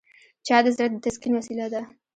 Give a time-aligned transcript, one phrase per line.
[0.45, 1.81] چای د زړه د تسکین وسیله ده